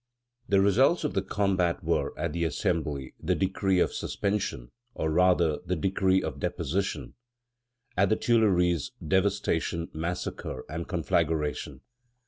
[0.49, 5.59] The results of the combat were, at the Assembly, the decree of suspension, or, rather,
[5.63, 7.13] the decree of deposition;
[7.95, 11.81] at the Tuileries, devastation, massacre, and conflagration.